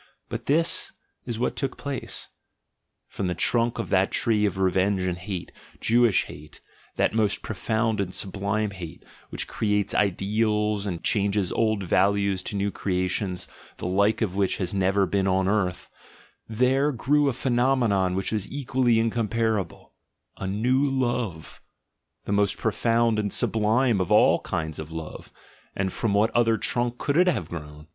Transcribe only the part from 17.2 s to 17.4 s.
a